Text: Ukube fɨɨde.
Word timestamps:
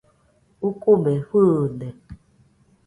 Ukube 0.69 1.13
fɨɨde. 1.27 1.87